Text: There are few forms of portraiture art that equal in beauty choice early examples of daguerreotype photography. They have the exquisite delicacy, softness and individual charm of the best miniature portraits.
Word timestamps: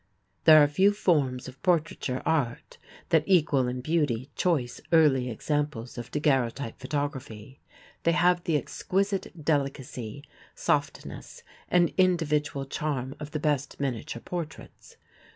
There 0.45 0.63
are 0.63 0.67
few 0.67 0.93
forms 0.93 1.47
of 1.47 1.61
portraiture 1.61 2.23
art 2.25 2.79
that 3.09 3.23
equal 3.27 3.67
in 3.67 3.81
beauty 3.81 4.31
choice 4.35 4.81
early 4.91 5.29
examples 5.29 5.95
of 5.95 6.09
daguerreotype 6.09 6.79
photography. 6.79 7.59
They 8.01 8.13
have 8.13 8.45
the 8.45 8.57
exquisite 8.57 9.29
delicacy, 9.45 10.23
softness 10.55 11.43
and 11.69 11.93
individual 11.99 12.65
charm 12.65 13.13
of 13.19 13.29
the 13.29 13.39
best 13.39 13.79
miniature 13.79 14.23
portraits. 14.23 14.97